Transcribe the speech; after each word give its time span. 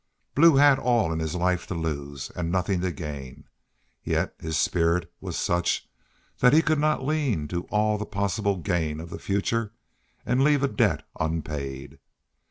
Blue 0.33 0.55
had 0.55 0.79
all 0.79 1.13
in 1.13 1.19
life 1.33 1.67
to 1.67 1.75
lose, 1.75 2.31
and 2.35 2.51
nothing 2.51 2.81
to 2.81 2.91
gain. 2.91 3.43
Yet 4.03 4.33
his 4.39 4.57
spirit 4.57 5.13
was 5.21 5.37
such 5.37 5.87
that 6.39 6.53
he 6.53 6.63
could 6.63 6.79
not 6.79 7.05
lean 7.05 7.47
to 7.49 7.65
all 7.65 7.99
the 7.99 8.05
possible 8.07 8.57
gain 8.57 8.99
of 8.99 9.11
the 9.11 9.19
future, 9.19 9.73
and 10.25 10.43
leave 10.43 10.63
a 10.63 10.67
debt 10.67 11.07
unpaid. 11.19 11.99